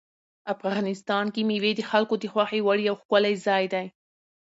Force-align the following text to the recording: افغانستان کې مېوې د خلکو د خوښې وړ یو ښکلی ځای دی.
افغانستان 0.53 1.25
کې 1.33 1.41
مېوې 1.49 1.71
د 1.75 1.81
خلکو 1.91 2.13
د 2.19 2.23
خوښې 2.31 2.59
وړ 2.63 2.77
یو 2.89 2.95
ښکلی 3.01 3.33
ځای 3.45 3.63
دی. 3.73 3.85